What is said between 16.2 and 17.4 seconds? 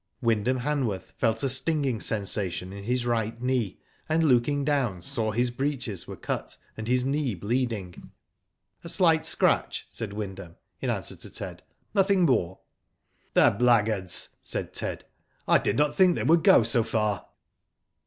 would go so far."